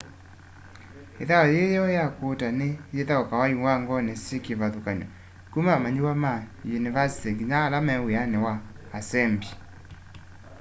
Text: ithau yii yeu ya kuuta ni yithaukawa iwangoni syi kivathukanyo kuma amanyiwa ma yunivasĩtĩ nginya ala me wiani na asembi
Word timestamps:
ithau 1.23 1.47
yii 1.55 1.73
yeu 1.75 1.87
ya 1.99 2.05
kuuta 2.15 2.47
ni 2.59 2.67
yithaukawa 2.95 3.45
iwangoni 3.55 4.11
syi 4.23 4.35
kivathukanyo 4.45 5.07
kuma 5.51 5.69
amanyiwa 5.77 6.13
ma 6.23 6.33
yunivasĩtĩ 6.69 7.29
nginya 7.33 7.57
ala 7.65 7.77
me 7.87 7.93
wiani 8.05 8.37
na 8.45 8.53
asembi 8.97 9.49